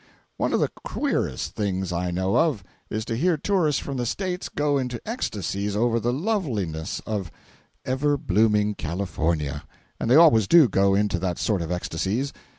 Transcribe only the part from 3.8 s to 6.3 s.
"the States" go into ecstasies over the